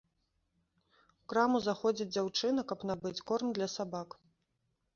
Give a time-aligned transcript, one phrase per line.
[1.19, 4.21] У краму заходзіць дзяўчына, каб набыць корм для сабак.